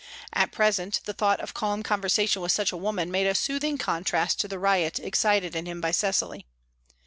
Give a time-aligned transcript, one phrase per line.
[0.33, 4.39] At present, the thought of calm conversation with such a woman made a soothing contrast
[4.39, 6.47] to the riot excited in him by Cecily.